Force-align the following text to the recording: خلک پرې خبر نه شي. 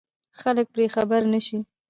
خلک 0.41 0.65
پرې 0.73 0.85
خبر 0.95 1.21
نه 1.33 1.39
شي. 1.45 1.57